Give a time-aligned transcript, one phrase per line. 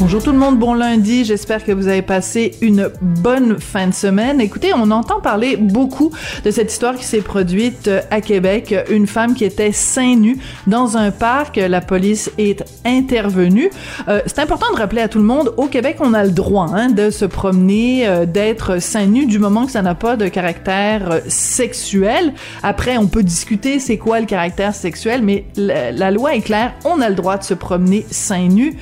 [0.00, 1.24] Bonjour tout le monde, bon lundi.
[1.24, 4.40] J'espère que vous avez passé une bonne fin de semaine.
[4.40, 6.10] Écoutez, on entend parler beaucoup
[6.44, 8.74] de cette histoire qui s'est produite à Québec.
[8.90, 10.36] Une femme qui était seins nus
[10.66, 11.56] dans un parc.
[11.56, 13.70] La police est intervenue.
[14.08, 16.68] Euh, c'est important de rappeler à tout le monde, au Québec, on a le droit
[16.74, 20.26] hein, de se promener, euh, d'être seins nus du moment que ça n'a pas de
[20.26, 22.34] caractère euh, sexuel.
[22.62, 26.74] Après, on peut discuter c'est quoi le caractère sexuel, mais la, la, loi est claire,
[26.84, 28.76] on a le droit de se promener seins nus.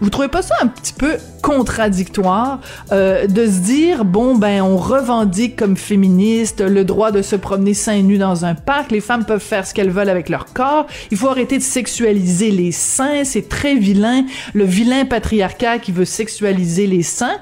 [0.00, 2.60] Vous trouvez pas ça un petit peu contradictoire
[2.92, 7.72] euh, de se dire bon ben on revendique comme féministe le droit de se promener
[7.72, 10.86] seins nus dans un parc, les femmes peuvent faire ce qu'elles veulent avec leur corps,
[11.10, 16.04] il faut arrêter de sexualiser les seins, c'est très vilain, le vilain patriarcat qui veut
[16.04, 17.38] sexualiser les seins.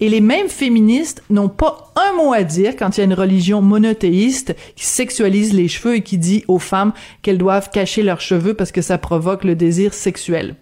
[0.00, 3.14] Et les mêmes féministes n'ont pas un mot à dire quand il y a une
[3.14, 8.20] religion monothéiste qui sexualise les cheveux et qui dit aux femmes qu'elles doivent cacher leurs
[8.20, 10.56] cheveux parce que ça provoque le désir sexuel.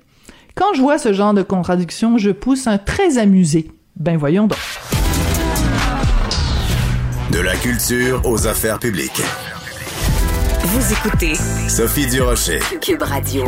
[0.55, 3.71] Quand je vois ce genre de contradiction, je pousse un très amusé.
[3.97, 4.59] Ben voyons donc.
[7.31, 9.23] De la culture aux affaires publiques.
[10.65, 11.35] Vous écoutez
[11.69, 12.61] Sophie Durocher.
[12.81, 13.45] Cube Radio.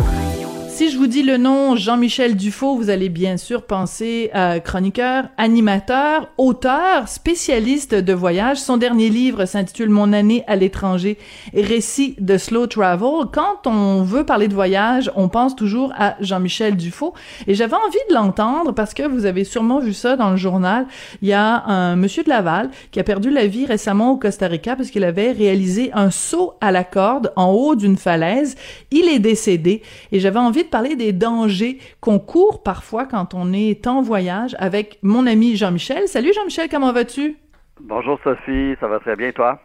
[0.75, 5.27] Si je vous dis le nom Jean-Michel Dufaux, vous allez bien sûr penser à chroniqueur,
[5.39, 8.57] animateur, auteur, spécialiste de voyage.
[8.57, 11.17] Son dernier livre s'intitule Mon année à l'étranger,
[11.55, 13.27] récit de slow travel.
[13.33, 17.15] Quand on veut parler de voyage, on pense toujours à Jean-Michel Dufaux.
[17.47, 20.87] Et j'avais envie de l'entendre parce que vous avez sûrement vu ça dans le journal.
[21.23, 24.49] Il y a un monsieur de Laval qui a perdu la vie récemment au Costa
[24.49, 28.57] Rica parce qu'il avait réalisé un saut à la corde en haut d'une falaise.
[28.91, 29.81] Il est décédé
[30.11, 34.57] et j'avais envie de parler des dangers qu'on court parfois quand on est en voyage
[34.59, 36.09] avec mon ami Jean-Michel.
[36.09, 37.37] Salut Jean-Michel, comment vas-tu?
[37.81, 39.61] Bonjour Sophie, ça va très bien toi?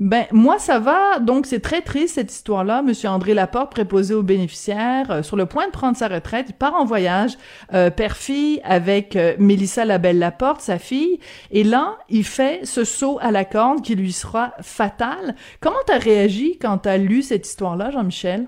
[0.00, 2.82] Ben moi ça va, donc c'est très triste cette histoire-là.
[2.82, 6.54] Monsieur André Laporte, préposé aux bénéficiaires, euh, sur le point de prendre sa retraite, il
[6.54, 7.36] part en voyage,
[7.74, 11.18] euh, père-fille, avec euh, Mélissa Labelle Laporte, sa fille,
[11.50, 15.34] et là il fait ce saut à la corde qui lui sera fatal.
[15.58, 18.46] Comment t'as réagi quand t'as lu cette histoire-là, Jean-Michel?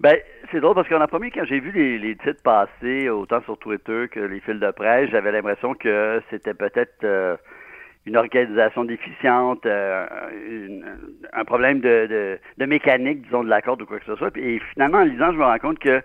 [0.00, 0.16] Ben
[0.54, 4.06] c'est drôle parce qu'on a promis quand j'ai vu les, titres passer, autant sur Twitter
[4.08, 7.36] que les fils de presse, j'avais l'impression que c'était peut-être euh,
[8.06, 10.06] une organisation déficiente, euh,
[11.32, 14.30] un problème de, de, de, mécanique, disons, de la corde ou quoi que ce soit.
[14.36, 16.00] Et finalement, en lisant, je me rends compte que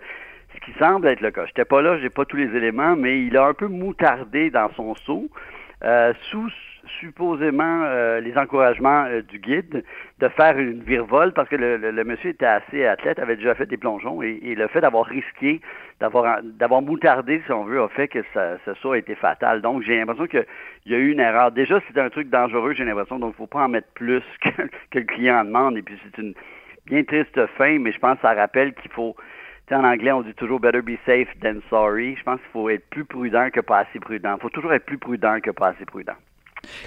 [0.52, 3.22] ce qui semble être le cas, j'étais pas là, j'ai pas tous les éléments, mais
[3.22, 5.28] il a un peu moutardé dans son saut,
[5.82, 6.50] euh, sous
[7.00, 9.84] supposément euh, les encouragements euh, du guide
[10.18, 13.76] de faire une virevole parce que le, monsieur était assez athlète, avait déjà fait des
[13.76, 15.60] plongeons et, et le fait d'avoir risqué,
[16.00, 19.62] d'avoir d'avoir moutardé, si on veut, a fait que ça, ça a été fatal.
[19.62, 20.44] Donc j'ai l'impression qu'il
[20.86, 21.52] y a eu une erreur.
[21.52, 24.62] Déjà, c'était un truc dangereux, j'ai l'impression, donc il faut pas en mettre plus que,
[24.90, 25.76] que le client en demande.
[25.78, 26.34] Et puis c'est une
[26.86, 29.16] bien triste fin, mais je pense que ça rappelle qu'il faut
[29.74, 32.16] en anglais, on dit toujours better be safe than sorry.
[32.16, 34.36] Je pense qu'il faut être plus prudent que pas assez prudent.
[34.38, 36.14] Il faut toujours être plus prudent que pas assez prudent.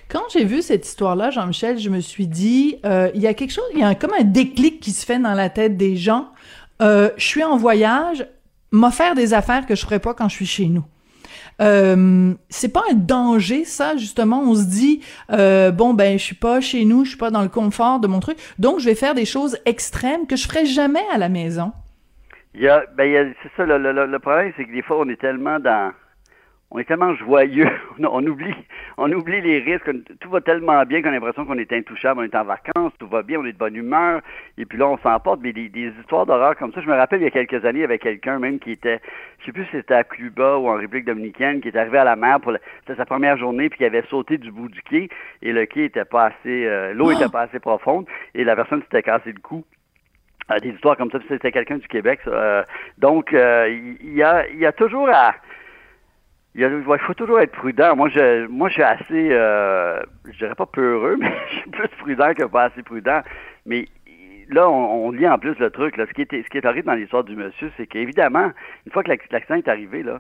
[0.10, 3.52] Quand j'ai vu cette histoire-là, Jean-Michel, je me suis dit, euh, il y a quelque
[3.52, 6.30] chose, il y a comme un déclic qui se fait dans la tête des gens.
[6.82, 8.28] Euh, je suis en voyage,
[8.72, 10.84] m'offrir des affaires que je ferais pas quand je suis chez nous.
[11.62, 15.02] Euh, c'est pas un danger ça justement on se dit
[15.32, 18.08] euh, bon ben je suis pas chez nous je suis pas dans le confort de
[18.08, 21.30] mon truc donc je vais faire des choses extrêmes que je ferais jamais à la
[21.30, 21.72] maison
[22.54, 24.72] il y a, ben, il y a, c'est ça, le, le, le problème, c'est que
[24.72, 25.92] des fois, on est tellement dans,
[26.74, 27.70] on est tellement joyeux,
[28.00, 28.56] on oublie,
[28.98, 32.24] on oublie les risques, tout va tellement bien qu'on a l'impression qu'on est intouchable, on
[32.24, 34.22] est en vacances, tout va bien, on est de bonne humeur,
[34.58, 37.22] et puis là, on s'emporte, mais des, des histoires d'horreur comme ça, je me rappelle
[37.22, 39.00] il y a quelques années, avec quelqu'un même qui était,
[39.40, 42.04] je sais plus si c'était à Cuba ou en République dominicaine, qui est arrivé à
[42.04, 45.10] la mer pour, c'était sa première journée, puis qui avait sauté du bout du quai,
[45.44, 47.12] et le quai était pas assez, euh, l'eau oh!
[47.12, 49.64] était pas assez profonde, et la personne s'était cassé le cou.
[50.52, 52.20] Euh, des histoires comme ça, c'était quelqu'un du Québec.
[52.26, 52.32] Ça.
[52.32, 52.64] Euh,
[52.98, 53.70] donc, il euh,
[54.04, 55.36] y, a, y a toujours à...
[56.56, 57.96] Il, faut toujours être prudent.
[57.96, 61.88] Moi, je, moi, je suis assez, euh, je dirais pas peureux, mais je suis plus
[62.00, 63.22] prudent que pas assez prudent.
[63.66, 63.88] Mais
[64.50, 65.98] là, on, on, lit en plus le truc.
[65.98, 66.06] Là.
[66.06, 68.52] Ce, qui est, ce qui est dans l'histoire du monsieur, c'est qu'évidemment,
[68.86, 70.20] une fois que l'accident est arrivé, là,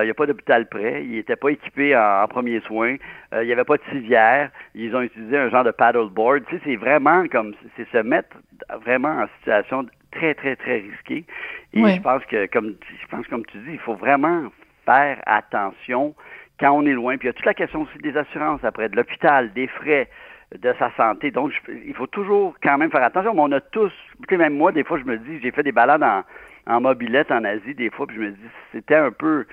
[0.00, 2.96] il n'y a pas d'hôpital près, il n'était pas équipé en, en premiers soins,
[3.32, 6.44] il n'y avait pas de civière, ils ont utilisé un genre de paddleboard.
[6.46, 8.36] Tu sais, c'est vraiment comme, c'est se mettre
[8.76, 11.24] vraiment en situation très, très, très risquée.
[11.72, 11.96] Et oui.
[11.96, 14.44] je pense que, comme je pense comme tu dis, il faut vraiment
[14.84, 16.14] faire attention
[16.60, 17.16] quand on est loin.
[17.16, 20.08] Puis il y a toute la question aussi des assurances après, de l'hôpital, des frais
[20.56, 21.30] de sa santé.
[21.30, 23.34] Donc, je, il faut toujours quand même faire attention.
[23.34, 25.62] Mais on a tous, tu sais, même moi, des fois, je me dis, j'ai fait
[25.62, 26.24] des balades en,
[26.66, 29.46] en mobilette en Asie, des fois, puis je me dis, c'était un peu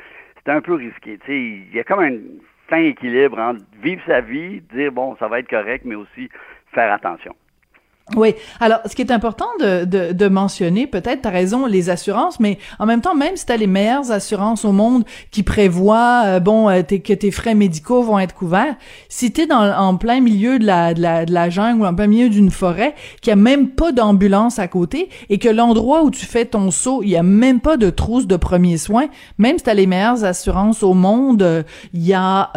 [0.46, 1.18] c'était un peu risqué.
[1.18, 2.18] Tu sais, il y a comme un
[2.68, 6.30] fin équilibre entre vivre sa vie, dire bon, ça va être correct, mais aussi
[6.72, 7.36] faire attention.
[8.14, 8.36] Oui.
[8.60, 12.40] Alors, ce qui est important de, de, de mentionner, peut-être, tu as raison, les assurances,
[12.40, 16.22] mais en même temps, même si tu as les meilleures assurances au monde qui prévoient,
[16.26, 18.76] euh, bon, euh, que tes frais médicaux vont être couverts,
[19.10, 21.86] si tu es dans, en plein milieu de la, de, la, de la jungle ou
[21.86, 25.50] en plein milieu d'une forêt, qu'il n'y a même pas d'ambulance à côté et que
[25.50, 28.78] l'endroit où tu fais ton saut, il y a même pas de trousse de premiers
[28.78, 29.08] soins,
[29.40, 31.64] même si tu as les meilleures assurances au monde, euh,
[31.94, 32.52] il y a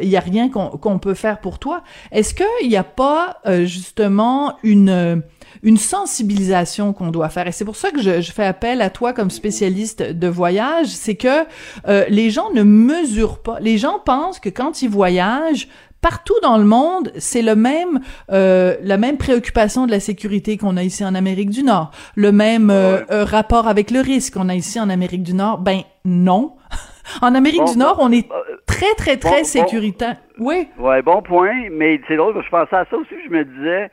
[0.00, 1.82] il y a rien qu'on peut faire pour toi.
[2.10, 5.16] Est-ce qu'il n'y a pas justement une euh,
[5.62, 7.46] une sensibilisation qu'on doit faire.
[7.46, 11.14] Et c'est pour ça que je, fais appel à toi comme spécialiste de voyage, c'est
[11.14, 11.44] que
[11.88, 13.58] euh, les gens ne mesurent pas.
[13.60, 15.68] Les gens pensent que quand ils voyagent,
[16.00, 18.00] partout dans le monde, c'est le même,
[18.30, 22.30] euh, la même préoccupation de la sécurité qu'on a ici en Amérique du Nord, le
[22.30, 22.70] même
[23.08, 25.58] rapport avec le risque qu'on a ici en Amérique du Nord.
[25.58, 26.56] Ben non.
[27.22, 28.28] en Amérique du Nord, on est
[28.66, 30.16] très très très sécuritaire.
[30.38, 30.68] Oui.
[30.78, 31.68] Ouais, bon point.
[31.70, 33.14] Mais c'est drôle, je pensais à ça aussi.
[33.24, 33.90] Je me disais,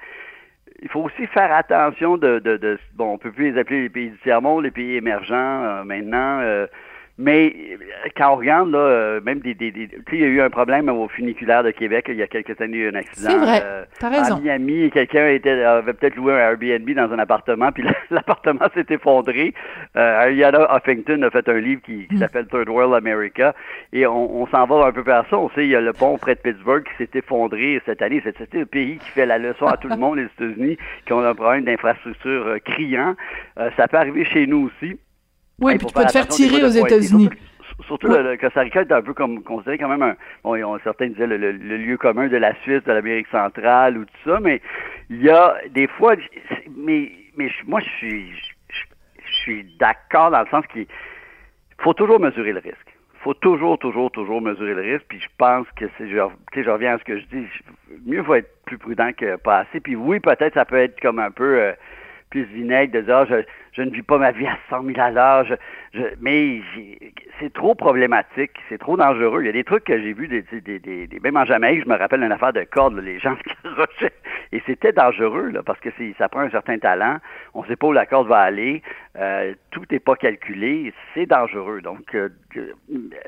[0.81, 3.89] il faut aussi faire attention de, de, de, bon, on peut plus les appeler les
[3.89, 6.39] pays du tiers-monde, les pays émergents euh, maintenant.
[6.41, 6.65] Euh,
[7.17, 10.23] mais euh, quand on regarde, là, euh, même des, des, des tu sais, il y
[10.23, 12.83] a eu un problème au funiculaire de Québec il y a quelques années, il y
[12.83, 13.29] a eu un accident.
[13.29, 14.35] C'est vrai, euh, t'as raison.
[14.37, 18.85] À Miami, quelqu'un était, avait peut-être loué un Airbnb dans un appartement, puis l'appartement s'est
[18.89, 19.53] effondré.
[19.95, 22.19] Euh, Ariana Huffington a fait un livre qui, qui mm.
[22.19, 23.53] s'appelle Third World America,
[23.93, 25.37] et on, on s'en va un peu vers ça.
[25.37, 28.21] On sait, il y a le pont près de Pittsburgh qui s'est effondré cette année.
[28.23, 31.19] C'est un pays qui fait la leçon à tout le monde, les États-Unis, qui ont
[31.19, 33.15] un problème d'infrastructure criant.
[33.77, 34.97] ça peut arriver chez nous aussi.
[35.61, 37.29] Oui, puis tu peux te faire tirer aux États-Unis.
[37.85, 41.27] Surtout, le, Costa Rica est un peu comme considéré quand même un bon, certains disaient
[41.27, 44.61] le, lieu commun de la Suisse, de l'Amérique centrale ou tout ça, mais
[45.09, 46.15] il y a des fois
[46.75, 48.31] mais mais moi je suis
[48.69, 50.85] je, suis d'accord dans le sens qu'il
[51.79, 52.95] faut toujours mesurer le risque.
[53.23, 55.05] faut toujours, toujours, toujours mesurer le risque.
[55.07, 56.17] Puis je pense que c'est, je,
[56.55, 57.47] je reviens à ce que je dis,
[58.05, 59.79] mieux faut être plus prudent que pas assez.
[59.79, 61.73] Puis oui, peut-être ça peut être comme un peu euh,
[62.31, 63.35] plus vinaigre de dire ah, je,
[63.73, 66.61] je, ne vis pas ma vie à 100 000 à l'heure, je, mais
[67.39, 69.43] c'est trop problématique, c'est trop dangereux.
[69.43, 71.83] Il y a des trucs que j'ai vus, des, des, des, des, même en Jamaïque,
[71.83, 74.13] je me rappelle d'une affaire de corde, les gens se garochaient,
[74.51, 77.17] et c'était dangereux, là, parce que ça prend un certain talent,
[77.53, 78.81] on ne sait pas où la corde va aller,
[79.17, 81.81] euh, tout n'est pas calculé, c'est dangereux.
[81.81, 82.29] Donc, euh,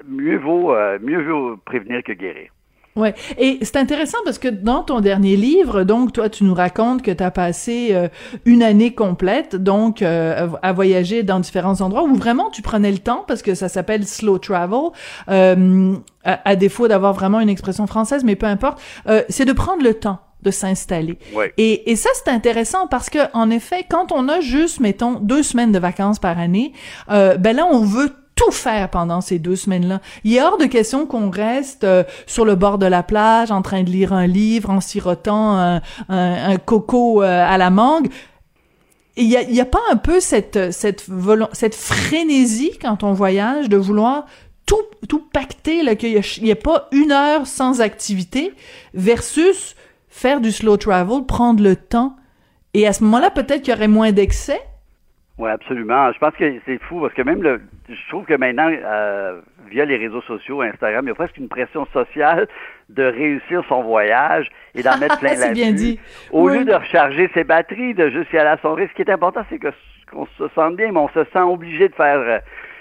[0.08, 2.50] mieux, vaut, euh, mieux vaut prévenir que guérir.
[2.96, 7.02] Ouais, et c'est intéressant parce que dans ton dernier livre, donc toi tu nous racontes
[7.02, 8.08] que tu as passé euh,
[8.46, 13.00] une année complète donc euh, à voyager dans différents endroits où vraiment tu prenais le
[13.00, 14.92] temps parce que ça s'appelle slow travel
[15.30, 18.80] euh, à, défaut d'avoir vraiment une expression française mais peu importe,
[19.28, 21.18] c'est de prendre le temps de s'installer.
[21.58, 25.42] Et, et ça, c'est intéressant parce que, en effet, quand on a juste, mettons, deux
[25.42, 26.74] semaines de vacances par année,
[27.08, 28.12] ben là, on veut
[28.44, 30.02] tout faire pendant ces deux semaines-là.
[30.24, 33.62] Il est hors de question qu'on reste euh, sur le bord de la plage en
[33.62, 38.10] train de lire un livre, en sirotant un, un, coco euh, à la mangue.
[39.16, 41.06] Il y a, y a pas un peu cette cette
[41.52, 44.26] cette frénésie quand on voyage de vouloir
[44.66, 48.54] tout tout pacter là qu'il y, a pas une heure sans activité
[48.96, 49.76] versus
[50.10, 52.16] faire du slow travel, prendre le temps.
[52.74, 54.62] Et à ce moment-là, peut-être qu'il y aurait moins d'excès,
[55.40, 56.12] oui, absolument.
[56.12, 59.84] Je pense que c'est fou parce que même le, je trouve que maintenant, euh, via
[59.86, 62.48] les réseaux sociaux, Instagram, il y a presque une pression sociale
[62.90, 66.00] de réussir son voyage et d'en mettre plein la bien dit.
[66.32, 68.92] Au lieu de recharger ses batteries, de juste y aller à son risque.
[68.92, 69.70] Ce qui est important, c'est que
[70.12, 72.38] qu'on se sente bien, mais on se sent obligé de faire euh,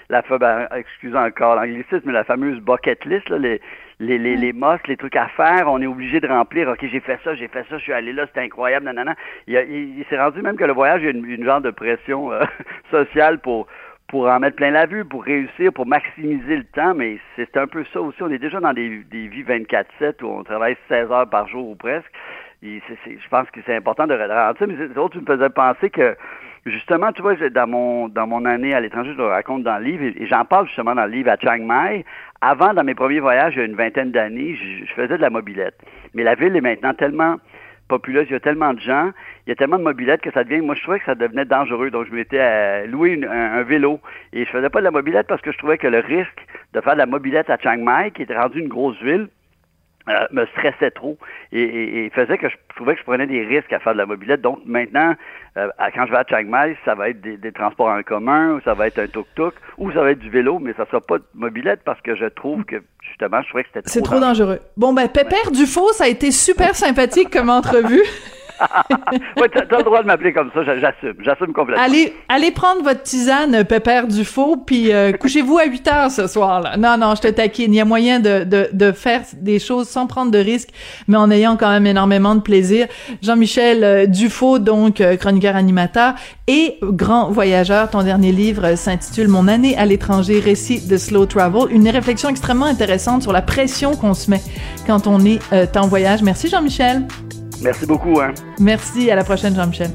[0.09, 3.61] la, ben, excusez encore l'anglicisme, mais la fameuse bucket list, là, les,
[3.99, 4.53] les, les, les
[4.87, 6.69] les trucs à faire, on est obligé de remplir.
[6.69, 9.15] OK, j'ai fait ça, j'ai fait ça, je suis allé là, c'était incroyable, nanana.
[9.47, 11.71] Il, il, s'est rendu même que le voyage, il y a une, une genre de
[11.71, 12.43] pression euh,
[12.91, 13.67] sociale pour
[14.07, 17.65] pour en mettre plein la vue, pour réussir, pour maximiser le temps, mais c'est un
[17.65, 18.21] peu ça aussi.
[18.21, 21.69] On est déjà dans des, des vies 24-7 où on travaille 16 heures par jour
[21.69, 22.11] ou presque.
[22.61, 25.89] Et je pense que c'est important de ralentir, mais c'est autre, tu me faisais penser
[25.89, 26.15] que
[26.65, 29.85] justement, tu vois, dans mon dans mon année à l'étranger, je le raconte dans le
[29.85, 32.05] livre, et, j'en parle justement dans le livre à Chiang Mai.
[32.41, 35.29] Avant, dans mes premiers voyages, il y a une vingtaine d'années, je, faisais de la
[35.29, 35.77] mobilette.
[36.13, 37.37] Mais la ville est maintenant tellement
[37.87, 39.11] populeuse, il y a tellement de gens,
[39.45, 41.45] il y a tellement de mobilettes que ça devient, moi je trouvais que ça devenait
[41.45, 43.99] dangereux, donc je m'étais à louer un, vélo
[44.31, 46.81] et je faisais pas de la mobilette parce que je trouvais que le risque de
[46.81, 49.27] faire de la mobilette à Chiang Mai, qui était rendu une grosse ville,
[50.09, 51.17] euh, me stressait trop
[51.51, 54.41] et, faisait que je trouvais que je prenais des risques à faire de la mobilette.
[54.41, 55.13] Donc maintenant,
[55.57, 58.61] euh, quand je vais à Chiang Mai, ça va être des, transports en commun, ou
[58.61, 61.19] ça va être un tuk-tuk, ou ça va être du vélo, mais ça sera pas
[61.19, 64.19] de mobilette parce que je trouve que justement, je trouvais que c'était trop C'est trop
[64.19, 64.59] dangereux.
[64.75, 68.03] Bon ben, Pépère Dufaux, ça a été super sympathique comme entrevue.
[69.37, 71.83] ouais, t'as as le droit de m'appeler comme ça, j'assume, j'assume complètement.
[71.83, 76.27] Allez, allez prendre votre tisane Pépère du faux, puis euh, couchez-vous à 8 heures ce
[76.27, 76.77] soir-là.
[76.77, 77.73] Non, non, je te taquine.
[77.73, 80.69] Il y a moyen de, de, de faire des choses sans prendre de risques,
[81.07, 82.87] mais en ayant quand même énormément de plaisir.
[83.21, 86.13] Jean-Michel euh, Dufaux, donc euh, chroniqueur animateur
[86.47, 87.89] et grand voyageur.
[87.89, 91.71] Ton dernier livre s'intitule Mon année à l'étranger, récit de slow travel.
[91.71, 94.41] Une réflexion extrêmement intéressante sur la pression qu'on se met
[94.87, 95.39] quand on est
[95.77, 96.21] en voyage.
[96.23, 97.03] Merci Jean-Michel.
[97.63, 98.19] Merci beaucoup.
[98.19, 98.33] Hein.
[98.59, 99.09] Merci.
[99.09, 99.91] À la prochaine, Jean-Michel.